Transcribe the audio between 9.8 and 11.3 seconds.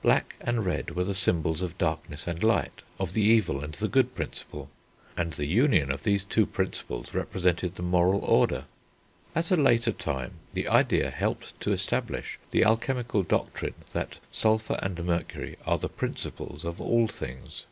time the idea